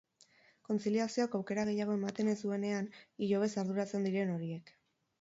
Kontziliazioak 0.69 1.37
aukera 1.41 1.67
gehiago 1.69 1.99
ematen 1.99 2.33
ez 2.33 2.37
duenean, 2.41 2.91
ilobez 3.29 3.55
arduratzen 3.65 4.13
diren 4.13 4.37
horiek. 4.39 4.79